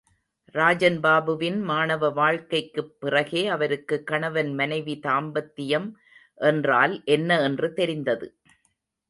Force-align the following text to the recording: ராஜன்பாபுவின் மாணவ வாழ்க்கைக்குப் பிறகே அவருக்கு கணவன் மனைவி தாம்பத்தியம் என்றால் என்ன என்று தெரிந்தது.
ராஜன்பாபுவின் 0.53 1.61
மாணவ 1.61 2.09
வாழ்க்கைக்குப் 2.09 2.99
பிறகே 2.99 3.47
அவருக்கு 3.47 4.03
கணவன் 4.03 4.53
மனைவி 4.53 4.99
தாம்பத்தியம் 5.03 5.91
என்றால் 6.35 7.01
என்ன 7.05 7.41
என்று 7.41 7.73
தெரிந்தது. 7.73 8.37